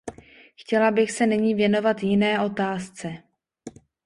[0.55, 3.23] Chtěla bych se nyní věnovat jiné otázce.